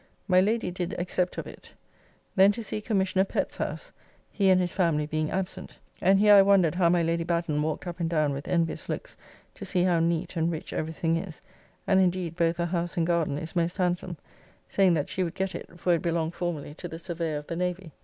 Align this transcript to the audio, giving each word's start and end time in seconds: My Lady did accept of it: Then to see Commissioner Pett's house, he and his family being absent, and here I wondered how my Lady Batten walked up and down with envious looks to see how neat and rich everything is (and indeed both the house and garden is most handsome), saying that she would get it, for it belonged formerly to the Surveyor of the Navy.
My 0.27 0.41
Lady 0.41 0.71
did 0.71 0.95
accept 0.97 1.37
of 1.37 1.45
it: 1.45 1.73
Then 2.35 2.51
to 2.53 2.63
see 2.63 2.81
Commissioner 2.81 3.23
Pett's 3.23 3.57
house, 3.57 3.91
he 4.31 4.49
and 4.49 4.59
his 4.59 4.73
family 4.73 5.05
being 5.05 5.29
absent, 5.29 5.77
and 6.01 6.17
here 6.19 6.33
I 6.33 6.41
wondered 6.41 6.73
how 6.73 6.89
my 6.89 7.03
Lady 7.03 7.23
Batten 7.23 7.61
walked 7.61 7.85
up 7.85 7.99
and 7.99 8.09
down 8.09 8.33
with 8.33 8.47
envious 8.47 8.89
looks 8.89 9.15
to 9.53 9.63
see 9.63 9.83
how 9.83 9.99
neat 9.99 10.35
and 10.35 10.49
rich 10.51 10.73
everything 10.73 11.17
is 11.17 11.39
(and 11.85 11.99
indeed 11.99 12.35
both 12.35 12.57
the 12.57 12.65
house 12.65 12.97
and 12.97 13.05
garden 13.05 13.37
is 13.37 13.55
most 13.55 13.77
handsome), 13.77 14.17
saying 14.67 14.95
that 14.95 15.07
she 15.07 15.23
would 15.23 15.35
get 15.35 15.53
it, 15.53 15.79
for 15.79 15.93
it 15.93 16.01
belonged 16.01 16.33
formerly 16.33 16.73
to 16.73 16.87
the 16.87 16.97
Surveyor 16.97 17.37
of 17.37 17.45
the 17.45 17.55
Navy. 17.55 17.91